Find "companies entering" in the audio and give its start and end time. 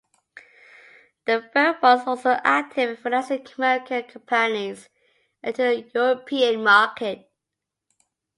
4.05-5.91